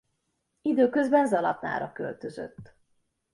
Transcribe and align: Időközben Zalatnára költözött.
Időközben 0.61 1.25
Zalatnára 1.27 1.91
költözött. 1.91 2.73